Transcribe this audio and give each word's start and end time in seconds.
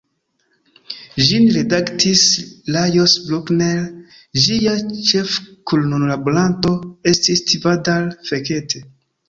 Ĝin 1.25 1.43
redaktis 1.57 2.23
Lajos 2.77 3.13
Bruckner, 3.27 3.85
ĝia 4.47 4.75
ĉefkunlaboranto 5.13 6.75
estis 7.15 7.47
Tivadar 7.53 8.13
Fekete. 8.33 8.87